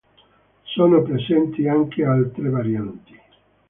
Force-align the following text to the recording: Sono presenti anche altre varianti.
Sono 0.63 1.03
presenti 1.03 1.67
anche 1.67 2.03
altre 2.03 2.49
varianti. 2.49 3.19